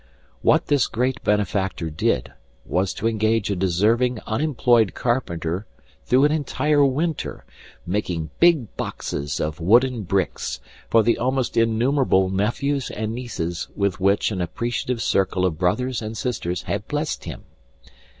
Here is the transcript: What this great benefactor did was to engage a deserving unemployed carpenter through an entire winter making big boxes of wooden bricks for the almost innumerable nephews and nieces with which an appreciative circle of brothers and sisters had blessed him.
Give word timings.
What 0.41 0.65
this 0.65 0.87
great 0.87 1.23
benefactor 1.23 1.91
did 1.91 2.33
was 2.65 2.91
to 2.95 3.07
engage 3.07 3.51
a 3.51 3.55
deserving 3.55 4.17
unemployed 4.25 4.95
carpenter 4.95 5.67
through 6.05 6.25
an 6.25 6.31
entire 6.31 6.83
winter 6.83 7.45
making 7.85 8.31
big 8.39 8.75
boxes 8.77 9.39
of 9.39 9.59
wooden 9.59 10.01
bricks 10.01 10.59
for 10.89 11.03
the 11.03 11.19
almost 11.19 11.55
innumerable 11.55 12.31
nephews 12.31 12.89
and 12.89 13.13
nieces 13.13 13.67
with 13.75 13.99
which 13.99 14.31
an 14.31 14.41
appreciative 14.41 15.03
circle 15.03 15.45
of 15.45 15.59
brothers 15.59 16.01
and 16.01 16.17
sisters 16.17 16.63
had 16.63 16.87
blessed 16.87 17.25
him. 17.25 17.43